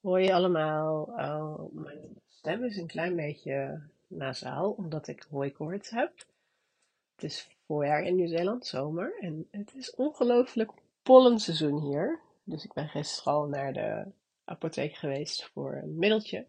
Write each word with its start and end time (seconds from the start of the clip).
Hoi 0.00 0.30
allemaal. 0.30 1.02
Oh, 1.02 1.72
mijn 1.72 2.20
stem 2.28 2.64
is 2.64 2.76
een 2.76 2.86
klein 2.86 3.16
beetje 3.16 3.82
nasaal, 4.06 4.70
omdat 4.70 5.08
ik 5.08 5.26
hooikoorts 5.30 5.90
heb. 5.90 6.12
Het 7.14 7.24
is 7.24 7.48
voorjaar 7.66 8.02
in 8.02 8.16
Nieuw-Zeeland, 8.16 8.66
zomer, 8.66 9.18
en 9.20 9.48
het 9.50 9.74
is 9.74 9.94
ongelooflijk 9.94 10.70
pollenseizoen 11.02 11.80
hier. 11.80 12.20
Dus 12.44 12.64
ik 12.64 12.72
ben 12.72 12.88
gisteren 12.88 13.32
al 13.32 13.46
naar 13.46 13.72
de 13.72 14.04
apotheek 14.44 14.94
geweest 14.94 15.44
voor 15.44 15.74
een 15.74 15.98
middeltje. 15.98 16.46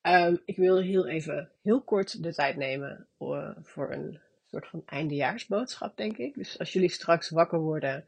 Ehm, 0.00 0.36
ik 0.44 0.56
wil 0.56 0.78
heel 0.78 1.06
even 1.06 1.50
heel 1.62 1.82
kort 1.82 2.22
de 2.22 2.34
tijd 2.34 2.56
nemen 2.56 3.06
eh, 3.18 3.50
voor 3.62 3.92
een 3.92 4.20
soort 4.50 4.66
van 4.66 4.82
eindejaarsboodschap, 4.86 5.96
denk 5.96 6.16
ik. 6.16 6.34
Dus 6.34 6.58
als 6.58 6.72
jullie 6.72 6.90
straks 6.90 7.30
wakker 7.30 7.58
worden 7.58 8.04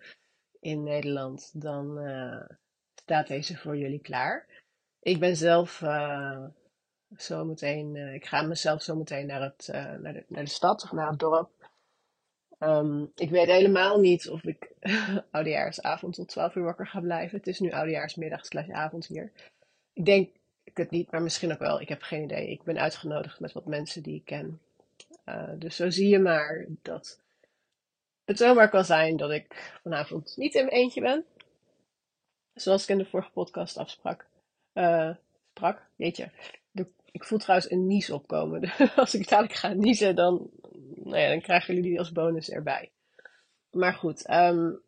in 0.60 0.82
Nederland, 0.82 1.50
dan 1.62 1.98
eh, 1.98 2.56
staat 3.06 3.26
deze 3.26 3.56
voor 3.56 3.76
jullie 3.76 4.00
klaar. 4.00 4.46
Ik 5.00 5.18
ben 5.20 5.36
zelf 5.36 5.80
uh, 5.80 6.44
zo 7.16 7.44
meteen, 7.44 7.94
uh, 7.94 8.14
ik 8.14 8.26
ga 8.26 8.42
mezelf 8.42 8.82
zo 8.82 8.96
meteen 8.96 9.26
naar, 9.26 9.42
het, 9.42 9.68
uh, 9.70 9.94
naar, 9.94 10.12
de, 10.12 10.24
naar 10.28 10.44
de 10.44 10.50
stad 10.50 10.82
of 10.82 10.92
naar 10.92 11.10
het 11.10 11.18
dorp. 11.18 11.70
Um, 12.58 13.12
ik 13.14 13.30
weet 13.30 13.46
helemaal 13.46 14.00
niet 14.00 14.28
of 14.28 14.42
ik 14.42 14.72
oudejaarsavond 15.30 16.14
tot 16.14 16.28
12 16.28 16.54
uur 16.54 16.62
wakker 16.62 16.86
ga 16.86 17.00
blijven. 17.00 17.38
Het 17.38 17.46
is 17.46 17.60
nu 17.60 17.70
oudejaarsmiddag 17.70 18.48
hier. 19.06 19.32
Ik 19.92 20.04
denk 20.04 20.34
ik 20.64 20.76
het 20.76 20.90
niet, 20.90 21.10
maar 21.10 21.22
misschien 21.22 21.52
ook 21.52 21.58
wel. 21.58 21.80
Ik 21.80 21.88
heb 21.88 22.02
geen 22.02 22.22
idee. 22.22 22.50
Ik 22.50 22.62
ben 22.62 22.78
uitgenodigd 22.78 23.40
met 23.40 23.52
wat 23.52 23.66
mensen 23.66 24.02
die 24.02 24.14
ik 24.14 24.24
ken. 24.24 24.60
dus 25.58 25.76
zo 25.76 25.90
zie 25.90 26.08
je 26.08 26.18
maar 26.18 26.66
dat 26.82 27.20
het 28.24 28.38
zomaar 28.38 28.68
kan 28.70 28.84
zijn 28.84 29.16
dat 29.16 29.30
ik 29.30 29.78
vanavond 29.82 30.36
niet 30.36 30.54
in 30.54 30.64
mijn 30.64 30.76
eentje 30.76 31.00
ben. 31.00 31.24
Zoals 32.56 32.82
ik 32.82 32.88
in 32.88 32.98
de 32.98 33.04
vorige 33.04 33.30
podcast 33.30 33.76
afsprak. 33.76 34.26
Uh, 34.74 35.10
sprak, 35.50 35.86
jeetje. 35.96 36.30
ik 37.10 37.24
voel 37.24 37.38
trouwens 37.38 37.70
een 37.70 37.86
nies 37.86 38.10
opkomen. 38.10 38.72
als 38.96 39.14
ik 39.14 39.28
dadelijk 39.28 39.54
ga 39.54 39.72
niezen, 39.72 40.14
dan, 40.14 40.50
nou 40.94 41.18
ja, 41.18 41.28
dan 41.28 41.40
krijgen 41.40 41.74
jullie 41.74 41.90
die 41.90 41.98
als 41.98 42.12
bonus 42.12 42.50
erbij. 42.50 42.90
Maar 43.70 43.94
goed, 43.94 44.30
um, 44.30 44.80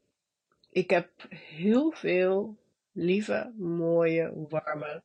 ik 0.71 0.91
heb 0.91 1.11
heel 1.31 1.91
veel 1.91 2.57
lieve, 2.93 3.53
mooie, 3.57 4.33
warme 4.49 5.03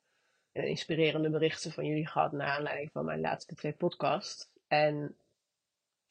en 0.52 0.68
inspirerende 0.68 1.30
berichten 1.30 1.72
van 1.72 1.86
jullie 1.86 2.08
gehad 2.08 2.32
naar 2.32 2.48
aanleiding 2.48 2.92
van 2.92 3.06
mijn 3.06 3.22
laatste 3.22 3.56
twee 3.56 3.74
podcasts. 3.74 4.50
En 4.68 5.16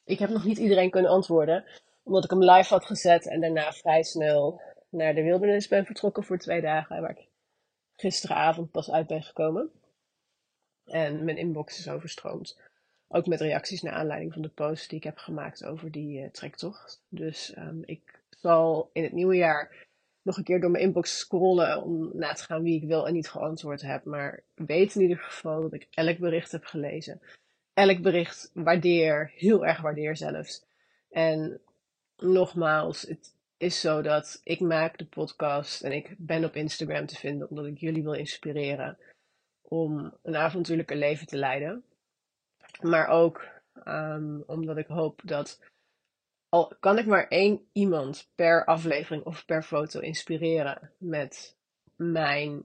ik 0.03 0.19
heb 0.19 0.29
nog 0.29 0.45
niet 0.45 0.57
iedereen 0.57 0.89
kunnen 0.89 1.11
antwoorden, 1.11 1.65
omdat 2.03 2.23
ik 2.23 2.29
hem 2.29 2.43
live 2.43 2.73
had 2.73 2.85
gezet 2.85 3.27
en 3.27 3.41
daarna 3.41 3.71
vrij 3.71 4.03
snel 4.03 4.61
naar 4.93 5.15
de 5.15 5.23
wildernis 5.23 5.67
ben 5.67 5.85
vertrokken 5.85 6.23
voor 6.23 6.37
twee 6.37 6.61
dagen, 6.61 7.01
waar 7.01 7.09
ik 7.09 7.27
gisteravond 7.95 8.71
pas 8.71 8.91
uit 8.91 9.07
ben 9.07 9.23
gekomen. 9.23 9.71
En 10.85 11.23
mijn 11.23 11.37
inbox 11.37 11.79
is 11.79 11.89
overstroomd. 11.89 12.59
Ook 13.07 13.25
met 13.25 13.41
reacties 13.41 13.81
naar 13.81 13.93
aanleiding 13.93 14.33
van 14.33 14.41
de 14.41 14.49
post 14.49 14.89
die 14.89 14.97
ik 14.97 15.03
heb 15.03 15.17
gemaakt 15.17 15.65
over 15.65 15.91
die 15.91 16.21
uh, 16.21 16.29
trektocht. 16.29 17.03
Dus 17.09 17.57
um, 17.57 17.83
ik 17.85 18.21
zal 18.29 18.89
in 18.93 19.03
het 19.03 19.11
nieuwe 19.11 19.35
jaar 19.35 19.87
nog 20.21 20.37
een 20.37 20.43
keer 20.43 20.61
door 20.61 20.71
mijn 20.71 20.83
inbox 20.83 21.17
scrollen 21.17 21.83
om 21.83 22.09
na 22.13 22.33
te 22.33 22.43
gaan 22.43 22.63
wie 22.63 22.81
ik 22.81 22.87
wel 22.87 23.07
en 23.07 23.13
niet 23.13 23.29
geantwoord 23.29 23.81
heb. 23.81 24.05
Maar 24.05 24.43
weet 24.55 24.95
in 24.95 25.01
ieder 25.01 25.17
geval 25.17 25.61
dat 25.61 25.73
ik 25.73 25.87
elk 25.91 26.17
bericht 26.17 26.51
heb 26.51 26.65
gelezen. 26.65 27.21
Elk 27.73 28.01
bericht 28.01 28.51
waardeer, 28.53 29.31
heel 29.35 29.65
erg 29.65 29.81
waardeer 29.81 30.17
zelfs. 30.17 30.65
En 31.09 31.61
nogmaals, 32.17 33.01
het, 33.01 33.35
is 33.63 33.79
zo 33.79 34.01
dat 34.01 34.39
ik 34.43 34.59
maak 34.59 34.97
de 34.97 35.05
podcast 35.05 35.81
en 35.81 35.91
ik 35.91 36.15
ben 36.17 36.45
op 36.45 36.55
Instagram 36.55 37.05
te 37.05 37.15
vinden 37.15 37.49
omdat 37.49 37.65
ik 37.65 37.77
jullie 37.77 38.03
wil 38.03 38.13
inspireren 38.13 38.97
om 39.61 40.17
een 40.21 40.35
avontuurlijke 40.35 40.95
leven 40.95 41.27
te 41.27 41.37
leiden. 41.37 41.85
Maar 42.81 43.07
ook 43.07 43.47
um, 43.85 44.43
omdat 44.47 44.77
ik 44.77 44.87
hoop 44.87 45.21
dat 45.23 45.59
al 46.49 46.75
kan 46.79 46.97
ik 46.97 47.05
maar 47.05 47.27
één 47.27 47.69
iemand 47.71 48.29
per 48.35 48.65
aflevering 48.65 49.23
of 49.23 49.45
per 49.45 49.63
foto 49.63 49.99
inspireren 49.99 50.91
met 50.97 51.57
mijn 51.95 52.63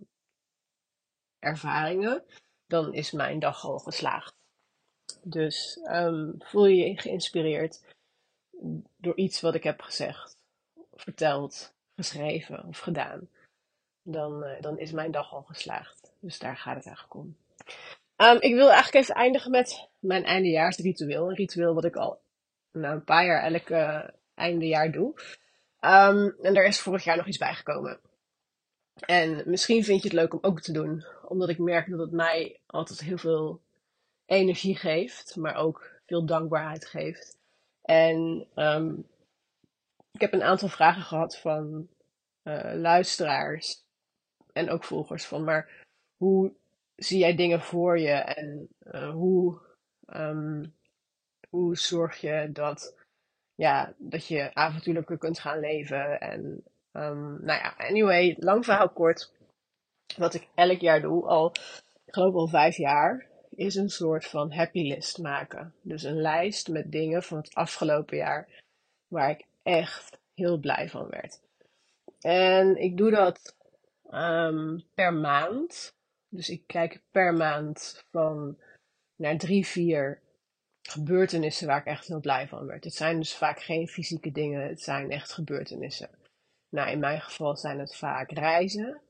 ervaringen, 1.39 2.25
dan 2.67 2.95
is 2.95 3.13
mijn 3.13 3.39
dag 3.39 3.65
al 3.65 3.79
geslaagd. 3.79 4.35
Dus 5.23 5.81
um, 5.91 6.35
voel 6.39 6.67
je 6.67 6.89
je 6.89 7.01
geïnspireerd 7.01 7.85
door 8.97 9.17
iets 9.17 9.41
wat 9.41 9.55
ik 9.55 9.63
heb 9.63 9.81
gezegd 9.81 10.38
verteld, 11.01 11.75
geschreven 11.97 12.65
of 12.65 12.79
gedaan, 12.79 13.29
dan, 14.03 14.45
uh, 14.45 14.61
dan 14.61 14.79
is 14.79 14.93
mijn 14.93 15.11
dag 15.11 15.33
al 15.33 15.43
geslaagd. 15.43 16.13
Dus 16.21 16.39
daar 16.39 16.57
gaat 16.57 16.77
het 16.77 16.87
eigenlijk 16.87 17.15
om. 17.15 17.37
Um, 18.17 18.41
ik 18.41 18.55
wil 18.55 18.71
eigenlijk 18.71 19.05
even 19.05 19.15
eindigen 19.15 19.51
met 19.51 19.89
mijn 19.99 20.25
eindejaarsritueel. 20.25 21.29
Een 21.29 21.35
ritueel 21.35 21.75
wat 21.75 21.85
ik 21.85 21.97
al 21.97 22.21
nou, 22.73 22.95
een 22.95 23.05
paar 23.05 23.25
jaar 23.25 23.43
elk 23.43 23.69
uh, 23.69 24.09
eindejaar 24.35 24.93
doe. 24.93 25.15
Um, 25.81 26.37
en 26.43 26.55
daar 26.55 26.65
is 26.65 26.81
vorig 26.81 27.05
jaar 27.05 27.17
nog 27.17 27.27
iets 27.27 27.39
bijgekomen. 27.39 28.01
En 29.07 29.43
misschien 29.47 29.85
vind 29.85 30.03
je 30.03 30.09
het 30.09 30.17
leuk 30.17 30.33
om 30.33 30.39
ook 30.43 30.61
te 30.61 30.73
doen, 30.73 31.05
omdat 31.25 31.49
ik 31.49 31.59
merk 31.59 31.91
dat 31.91 31.99
het 31.99 32.13
mij 32.13 32.61
altijd 32.67 33.01
heel 33.01 33.19
veel 33.19 33.61
energie 34.27 34.77
geeft, 34.77 35.37
maar 35.37 35.55
ook 35.55 35.91
veel 36.07 36.27
dankbaarheid 36.27 36.87
geeft. 36.87 37.37
En 37.83 38.47
um, 38.55 39.07
ik 40.19 40.31
heb 40.31 40.33
een 40.33 40.49
aantal 40.49 40.69
vragen 40.69 41.03
gehad 41.03 41.39
van 41.39 41.89
uh, 42.45 42.73
luisteraars 42.75 43.85
en 44.53 44.71
ook 44.71 44.85
volgers 44.85 45.27
van, 45.27 45.45
maar 45.45 45.87
hoe 46.17 46.53
zie 46.97 47.19
jij 47.19 47.35
dingen 47.35 47.61
voor 47.61 47.99
je 47.99 48.13
en 48.13 48.69
uh, 48.83 49.11
hoe, 49.11 49.61
um, 50.07 50.75
hoe 51.49 51.77
zorg 51.77 52.21
je 52.21 52.49
dat, 52.53 52.97
ja, 53.55 53.95
dat 53.99 54.27
je 54.27 54.55
avontuurlijker 54.55 55.19
kunt 55.19 55.39
gaan 55.39 55.61
leven? 55.61 56.21
En 56.21 56.63
um, 56.93 57.45
nou 57.45 57.61
ja, 57.61 57.75
anyway, 57.77 58.37
lang 58.39 58.65
verhaal 58.65 58.89
kort. 58.89 59.33
Wat 60.17 60.35
ik 60.35 60.49
elk 60.55 60.81
jaar 60.81 61.01
doe, 61.01 61.27
al, 61.27 61.53
ik 62.05 62.15
geloof 62.15 62.35
al 62.35 62.49
vijf 62.49 62.77
jaar, 62.77 63.27
is 63.51 63.75
een 63.75 63.91
soort 63.91 64.27
van 64.27 64.53
happy 64.53 64.83
list 64.83 65.19
maken. 65.19 65.75
Dus 65.83 66.03
een 66.03 66.21
lijst 66.21 66.69
met 66.69 66.93
dingen 66.93 67.23
van 67.23 67.37
het 67.37 67.55
afgelopen 67.55 68.17
jaar 68.17 68.49
waar 69.09 69.31
ik 69.31 69.47
echt 69.69 70.19
heel 70.35 70.59
blij 70.59 70.89
van 70.89 71.09
werd. 71.09 71.41
En 72.21 72.77
ik 72.77 72.97
doe 72.97 73.11
dat 73.11 73.57
um, 74.11 74.85
per 74.95 75.13
maand. 75.13 75.97
Dus 76.29 76.49
ik 76.49 76.67
kijk 76.67 77.03
per 77.11 77.35
maand 77.35 78.05
van 78.11 78.59
naar 79.17 79.39
drie, 79.39 79.67
vier 79.67 80.23
gebeurtenissen 80.83 81.67
waar 81.67 81.81
ik 81.81 81.87
echt 81.87 82.07
heel 82.07 82.21
blij 82.21 82.49
van 82.49 82.67
werd. 82.67 82.85
Het 82.85 82.95
zijn 82.95 83.19
dus 83.19 83.37
vaak 83.37 83.61
geen 83.61 83.89
fysieke 83.89 84.33
dingen, 84.33 84.69
het 84.69 84.81
zijn 84.81 85.11
echt 85.11 85.33
gebeurtenissen. 85.33 86.11
Nou, 86.69 86.91
in 86.91 86.99
mijn 86.99 87.21
geval 87.21 87.57
zijn 87.57 87.79
het 87.79 87.97
vaak 87.97 88.31
reizen 88.31 89.01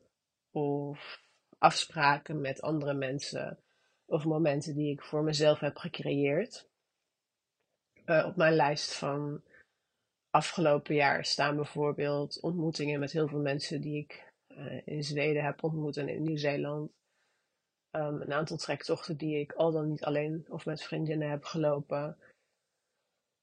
of 0.51 1.21
afspraken 1.57 2.41
met 2.41 2.61
andere 2.61 2.93
mensen 2.93 3.59
of 4.05 4.25
momenten 4.25 4.75
die 4.75 4.91
ik 4.91 5.01
voor 5.01 5.23
mezelf 5.23 5.59
heb 5.59 5.77
gecreëerd. 5.77 6.67
Uh, 8.05 8.25
op 8.25 8.35
mijn 8.35 8.53
lijst 8.53 8.93
van 8.93 9.43
afgelopen 10.29 10.95
jaar 10.95 11.25
staan 11.25 11.55
bijvoorbeeld 11.55 12.41
ontmoetingen 12.41 12.99
met 12.99 13.11
heel 13.11 13.27
veel 13.27 13.39
mensen 13.39 13.81
die 13.81 13.97
ik 13.97 14.33
uh, 14.47 14.81
in 14.85 15.03
Zweden 15.03 15.43
heb 15.43 15.63
ontmoet 15.63 15.97
en 15.97 16.09
in 16.09 16.23
Nieuw-Zeeland. 16.23 16.91
Um, 17.91 18.21
een 18.21 18.33
aantal 18.33 18.57
trektochten 18.57 19.17
die 19.17 19.39
ik 19.39 19.51
al 19.51 19.71
dan 19.71 19.87
niet 19.87 20.03
alleen 20.03 20.45
of 20.49 20.65
met 20.65 20.83
vriendinnen 20.83 21.29
heb 21.29 21.43
gelopen. 21.43 22.17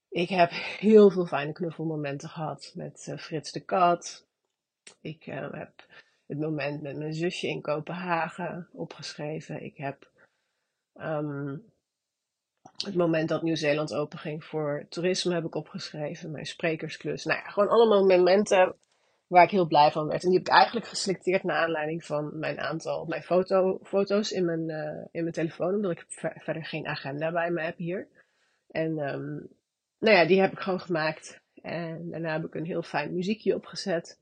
Ik 0.08 0.28
heb 0.28 0.50
heel 0.78 1.10
veel 1.10 1.26
fijne 1.26 1.52
knuffelmomenten 1.52 2.28
gehad 2.28 2.72
met 2.74 3.06
uh, 3.08 3.18
Frits 3.18 3.52
de 3.52 3.60
Kat. 3.60 4.26
Ik 5.00 5.26
uh, 5.26 5.52
heb 5.52 5.86
het 6.26 6.38
moment 6.38 6.82
met 6.82 6.96
mijn 6.96 7.14
zusje 7.14 7.48
in 7.48 7.60
Kopenhagen 7.60 8.68
opgeschreven. 8.72 9.62
Ik 9.62 9.76
heb 9.76 10.10
um, 10.94 11.72
het 12.76 12.94
moment 12.94 13.28
dat 13.28 13.42
Nieuw-Zeeland 13.42 13.94
openging 13.94 14.44
voor 14.44 14.86
toerisme 14.88 15.34
heb 15.34 15.44
ik 15.44 15.54
opgeschreven. 15.54 16.30
Mijn 16.30 16.46
sprekersklus. 16.46 17.24
Nou 17.24 17.38
ja, 17.38 17.48
gewoon 17.48 17.68
allemaal 17.68 18.06
momenten 18.06 18.74
waar 19.26 19.44
ik 19.44 19.50
heel 19.50 19.66
blij 19.66 19.90
van 19.90 20.06
werd. 20.06 20.22
En 20.22 20.28
die 20.28 20.38
heb 20.38 20.46
ik 20.46 20.52
eigenlijk 20.54 20.86
geselecteerd 20.86 21.42
naar 21.42 21.56
aanleiding 21.56 22.04
van 22.04 22.38
mijn 22.38 22.60
aantal 22.60 23.04
mijn 23.04 23.22
foto, 23.22 23.78
foto's 23.82 24.30
in 24.30 24.44
mijn, 24.44 24.70
uh, 24.70 25.04
in 25.10 25.22
mijn 25.22 25.32
telefoon. 25.32 25.74
Omdat 25.74 25.90
ik 25.90 26.04
ver, 26.08 26.32
verder 26.38 26.64
geen 26.64 26.86
agenda 26.86 27.32
bij 27.32 27.50
me 27.50 27.62
heb 27.62 27.76
hier. 27.76 28.08
En 28.70 28.98
um, 28.98 29.48
nou 29.98 30.16
ja, 30.16 30.26
die 30.26 30.40
heb 30.40 30.52
ik 30.52 30.58
gewoon 30.58 30.80
gemaakt. 30.80 31.40
En 31.62 32.10
daarna 32.10 32.32
heb 32.32 32.44
ik 32.44 32.54
een 32.54 32.64
heel 32.64 32.82
fijn 32.82 33.14
muziekje 33.14 33.54
opgezet. 33.54 34.18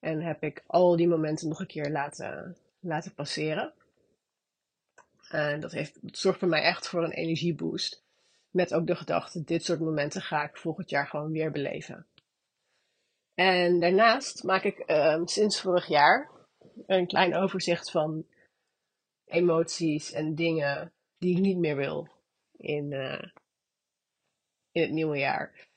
En 0.00 0.22
heb 0.22 0.42
ik 0.42 0.64
al 0.66 0.96
die 0.96 1.08
momenten 1.08 1.48
nog 1.48 1.60
een 1.60 1.66
keer 1.66 1.90
laten, 1.90 2.56
laten 2.80 3.14
passeren. 3.14 3.72
En 5.30 5.60
dat, 5.60 5.72
heeft, 5.72 5.98
zorgt 6.02 6.38
voor 6.38 6.48
mij 6.48 6.62
echt 6.62 6.88
voor 6.88 7.04
een 7.04 7.12
energieboost. 7.12 8.02
Met 8.50 8.74
ook 8.74 8.86
de 8.86 8.96
gedachte, 8.96 9.44
dit 9.44 9.64
soort 9.64 9.80
momenten 9.80 10.22
ga 10.22 10.44
ik 10.44 10.56
volgend 10.56 10.90
jaar 10.90 11.06
gewoon 11.06 11.30
weer 11.30 11.50
beleven. 11.50 12.06
En 13.34 13.80
daarnaast 13.80 14.42
maak 14.42 14.62
ik 14.62 14.90
um, 14.90 15.26
sinds 15.26 15.60
vorig 15.60 15.86
jaar 15.86 16.30
een 16.86 17.06
klein 17.06 17.34
overzicht 17.34 17.90
van 17.90 18.26
emoties 19.24 20.12
en 20.12 20.34
dingen 20.34 20.92
die 21.18 21.36
ik 21.36 21.42
niet 21.42 21.58
meer 21.58 21.76
wil 21.76 22.08
in, 22.56 22.92
uh, 22.92 23.22
in 24.72 24.82
het 24.82 24.90
nieuwe 24.90 25.18
jaar. 25.18 25.68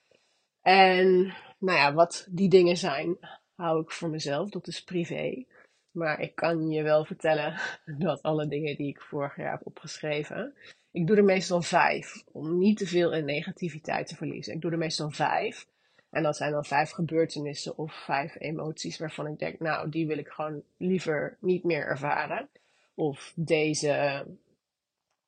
En 0.61 1.33
nou 1.57 1.77
ja, 1.77 1.93
wat 1.93 2.27
die 2.29 2.49
dingen 2.49 2.77
zijn, 2.77 3.17
hou 3.55 3.81
ik 3.81 3.91
voor 3.91 4.09
mezelf. 4.09 4.49
Dat 4.49 4.67
is 4.67 4.83
privé. 4.83 5.45
Maar 5.93 6.19
ik 6.19 6.35
kan 6.35 6.69
je 6.69 6.83
wel 6.83 7.05
vertellen 7.05 7.59
dat 8.05 8.21
alle 8.21 8.47
dingen 8.47 8.75
die 8.75 8.87
ik 8.87 9.01
vorig 9.01 9.37
jaar 9.37 9.51
heb 9.51 9.65
opgeschreven. 9.65 10.53
Ik 10.91 11.07
doe 11.07 11.17
er 11.17 11.23
meestal 11.23 11.61
vijf. 11.61 12.23
Om 12.31 12.57
niet 12.57 12.77
te 12.77 12.87
veel 12.87 13.13
in 13.13 13.25
negativiteit 13.25 14.07
te 14.07 14.15
verliezen. 14.15 14.53
Ik 14.53 14.61
doe 14.61 14.71
er 14.71 14.77
meestal 14.77 15.09
vijf. 15.09 15.65
En 16.09 16.23
dat 16.23 16.37
zijn 16.37 16.51
dan 16.51 16.65
vijf 16.65 16.89
gebeurtenissen 16.89 17.77
of 17.77 17.93
vijf 17.93 18.35
emoties 18.39 18.97
waarvan 18.97 19.27
ik 19.27 19.39
denk, 19.39 19.59
nou, 19.59 19.89
die 19.89 20.07
wil 20.07 20.17
ik 20.17 20.27
gewoon 20.27 20.63
liever 20.77 21.37
niet 21.39 21.63
meer 21.63 21.85
ervaren. 21.85 22.49
Of 22.93 23.33
deze 23.35 24.25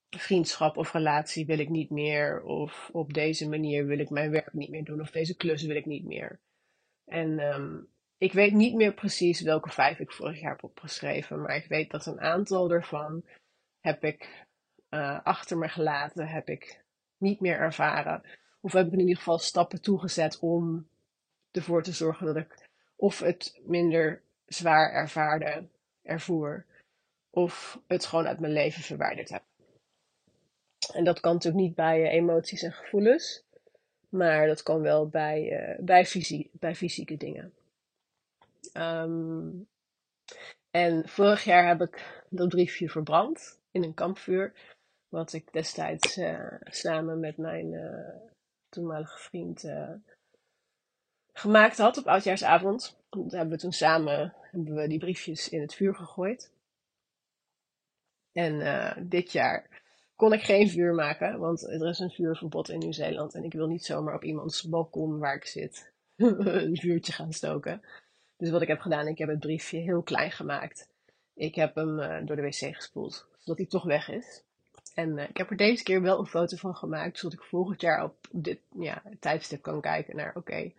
vriendschap 0.09 0.77
of 0.77 0.93
relatie 0.93 1.45
wil 1.45 1.59
ik 1.59 1.69
niet 1.69 1.89
meer. 1.89 2.43
Of 2.43 2.89
op 2.91 3.13
deze 3.13 3.49
manier 3.49 3.85
wil 3.85 3.99
ik 3.99 4.09
mijn 4.09 4.31
werk 4.31 4.53
niet 4.53 4.69
meer 4.69 4.83
doen. 4.83 5.01
Of 5.01 5.11
deze 5.11 5.35
klus 5.35 5.63
wil 5.63 5.75
ik 5.75 5.85
niet 5.85 6.05
meer. 6.05 6.39
En 7.05 7.39
um, 7.39 7.87
ik 8.25 8.33
weet 8.33 8.53
niet 8.53 8.75
meer 8.75 8.93
precies 8.93 9.41
welke 9.41 9.69
vijf 9.69 9.99
ik 9.99 10.11
vorig 10.11 10.39
jaar 10.39 10.51
heb 10.51 10.63
opgeschreven. 10.63 11.41
Maar 11.41 11.55
ik 11.55 11.67
weet 11.67 11.91
dat 11.91 12.05
een 12.05 12.21
aantal 12.21 12.71
ervan 12.71 13.23
heb 13.79 14.03
ik 14.03 14.45
uh, 14.89 15.19
achter 15.23 15.57
me 15.57 15.67
gelaten. 15.67 16.27
Heb 16.27 16.49
ik 16.49 16.83
niet 17.17 17.39
meer 17.39 17.57
ervaren. 17.57 18.23
Of 18.61 18.73
heb 18.73 18.87
ik 18.87 18.93
in 18.93 18.99
ieder 18.99 19.15
geval 19.15 19.39
stappen 19.39 19.81
toegezet 19.81 20.39
om 20.39 20.87
ervoor 21.51 21.83
te 21.83 21.91
zorgen 21.91 22.25
dat 22.25 22.35
ik 22.35 22.69
of 22.95 23.19
het 23.19 23.59
minder 23.63 24.21
zwaar 24.45 24.91
ervaarde, 24.91 25.67
ervoer. 26.01 26.65
Of 27.29 27.79
het 27.87 28.05
gewoon 28.05 28.27
uit 28.27 28.39
mijn 28.39 28.53
leven 28.53 28.81
verwijderd 28.81 29.29
heb. 29.29 29.43
En 30.93 31.03
dat 31.03 31.19
kan 31.19 31.33
natuurlijk 31.33 31.63
niet 31.63 31.75
bij 31.75 32.01
uh, 32.01 32.13
emoties 32.13 32.63
en 32.63 32.73
gevoelens. 32.73 33.43
Maar 34.09 34.47
dat 34.47 34.63
kan 34.63 34.81
wel 34.81 35.07
bij, 35.07 35.69
uh, 35.69 35.85
bij, 35.85 36.05
fysie 36.05 36.49
bij 36.53 36.75
fysieke 36.75 37.17
dingen. 37.17 37.53
Um, 38.73 39.67
en 40.71 41.07
vorig 41.07 41.43
jaar 41.43 41.67
heb 41.67 41.81
ik 41.81 42.23
dat 42.29 42.49
briefje 42.49 42.89
verbrand 42.89 43.59
in 43.71 43.83
een 43.83 43.93
kampvuur. 43.93 44.53
Wat 45.09 45.33
ik 45.33 45.53
destijds 45.53 46.17
uh, 46.17 46.51
samen 46.59 47.19
met 47.19 47.37
mijn 47.37 47.73
toenmalige 48.69 49.17
vriend 49.17 49.71
gemaakt 51.33 51.77
had 51.77 51.97
op 51.97 52.07
oudjaarsavond. 52.07 52.97
Dat 53.09 53.31
hebben 53.31 53.49
we 53.49 53.57
toen 53.57 53.71
samen 53.71 54.33
hebben 54.41 54.75
we 54.75 54.87
die 54.87 54.99
briefjes 54.99 55.49
in 55.49 55.61
het 55.61 55.73
vuur 55.73 55.95
gegooid. 55.95 56.51
En 58.31 59.07
dit 59.07 59.31
jaar 59.31 59.83
kon 60.15 60.33
ik 60.33 60.41
geen 60.41 60.69
vuur 60.69 60.93
maken, 60.93 61.39
want 61.39 61.63
er 61.63 61.87
is 61.87 61.99
een 61.99 62.11
vuurverbod 62.11 62.69
in 62.69 62.79
Nieuw-Zeeland. 62.79 63.33
En 63.33 63.43
ik 63.43 63.53
wil 63.53 63.67
niet 63.67 63.85
zomaar 63.85 64.15
op 64.15 64.23
iemands 64.23 64.63
balkon 64.63 65.19
waar 65.19 65.35
ik 65.35 65.45
zit 65.45 65.93
een 66.15 66.77
vuurtje 66.77 67.13
gaan 67.13 67.33
stoken. 67.33 67.81
Dus 68.37 68.49
wat 68.49 68.61
ik 68.61 68.67
heb 68.67 68.79
gedaan, 68.79 69.07
ik 69.07 69.17
heb 69.17 69.29
het 69.29 69.39
briefje 69.39 69.77
heel 69.77 70.01
klein 70.01 70.31
gemaakt. 70.31 70.87
Ik 71.33 71.55
heb 71.55 71.75
hem 71.75 71.99
uh, 71.99 72.17
door 72.25 72.35
de 72.35 72.41
wc 72.41 72.75
gespoeld, 72.75 73.27
zodat 73.37 73.57
hij 73.57 73.67
toch 73.67 73.83
weg 73.83 74.09
is. 74.09 74.43
En 74.93 75.17
uh, 75.17 75.29
ik 75.29 75.37
heb 75.37 75.49
er 75.49 75.57
deze 75.57 75.83
keer 75.83 76.01
wel 76.01 76.19
een 76.19 76.25
foto 76.25 76.57
van 76.57 76.75
gemaakt, 76.75 77.17
zodat 77.17 77.39
ik 77.39 77.45
volgend 77.45 77.81
jaar 77.81 78.03
op 78.03 78.15
dit 78.31 78.59
ja, 78.79 79.03
tijdstip 79.19 79.61
kan 79.61 79.81
kijken 79.81 80.15
naar, 80.15 80.35
oké, 80.35 80.71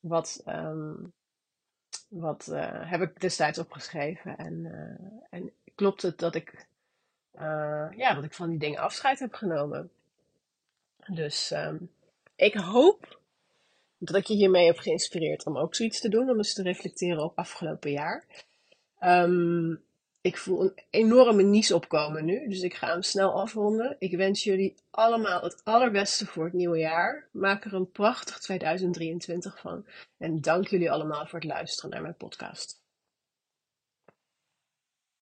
wat, 0.00 0.42
um, 0.46 1.12
wat 2.08 2.48
uh, 2.50 2.90
heb 2.90 3.00
ik 3.00 3.20
destijds 3.20 3.58
opgeschreven? 3.58 4.36
En, 4.36 4.66
en 5.30 5.52
klopt 5.74 6.02
het 6.02 6.18
dat 6.18 6.34
ik 6.34 6.66
ja, 7.96 8.14
dat 8.14 8.24
ik 8.24 8.34
van 8.34 8.48
die 8.48 8.58
dingen 8.58 8.80
afscheid 8.80 9.18
heb 9.18 9.34
genomen. 9.34 9.90
Dus 11.06 11.50
um, 11.50 11.90
ik 12.34 12.54
hoop 12.54 13.20
dat 14.04 14.16
ik 14.16 14.26
je 14.26 14.34
hiermee 14.34 14.66
heb 14.66 14.78
geïnspireerd 14.78 15.46
om 15.46 15.58
ook 15.58 15.74
zoiets 15.74 16.00
te 16.00 16.08
doen, 16.08 16.30
om 16.30 16.36
eens 16.36 16.54
te 16.54 16.62
reflecteren 16.62 17.24
op 17.24 17.38
afgelopen 17.38 17.90
jaar. 17.90 18.26
Um, 19.00 19.82
ik 20.20 20.36
voel 20.36 20.62
een 20.62 20.78
enorme 20.90 21.42
nies 21.42 21.72
opkomen 21.72 22.24
nu, 22.24 22.48
dus 22.48 22.60
ik 22.60 22.74
ga 22.74 22.86
hem 22.86 23.02
snel 23.02 23.40
afronden. 23.40 23.96
Ik 23.98 24.16
wens 24.16 24.44
jullie 24.44 24.74
allemaal 24.90 25.42
het 25.42 25.60
allerbeste 25.64 26.26
voor 26.26 26.44
het 26.44 26.52
nieuwe 26.52 26.78
jaar. 26.78 27.28
Maak 27.32 27.64
er 27.64 27.74
een 27.74 27.90
prachtig 27.90 28.38
2023 28.38 29.60
van. 29.60 29.86
En 30.18 30.40
dank 30.40 30.66
jullie 30.66 30.90
allemaal 30.90 31.26
voor 31.26 31.38
het 31.38 31.48
luisteren 31.48 31.90
naar 31.90 32.02
mijn 32.02 32.16
podcast. 32.16 32.81